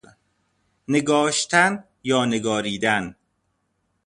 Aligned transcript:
نگاشتن 0.87 1.83
یا 2.03 2.25
نگاریدن 2.25 3.15